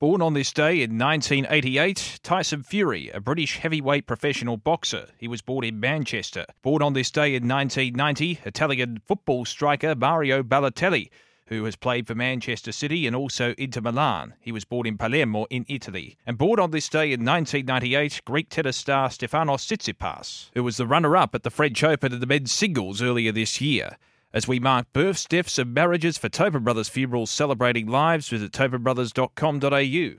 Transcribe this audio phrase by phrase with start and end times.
[0.00, 5.08] Born on this day in 1988, Tyson Fury, a British heavyweight professional boxer.
[5.16, 6.46] He was born in Manchester.
[6.62, 11.10] Born on this day in 1990, Italian football striker Mario Balotelli,
[11.46, 14.34] who has played for Manchester City and also Inter Milan.
[14.40, 16.16] He was born in Palermo in Italy.
[16.24, 20.86] And born on this day in 1998, Greek tennis star Stefanos Tsitsipas, who was the
[20.86, 23.96] runner-up at the French Open of the men's singles earlier this year.
[24.38, 30.16] As we mark births, deaths, and marriages for Tobin Brothers Funerals celebrating lives, visit tobinbrothers.com.au.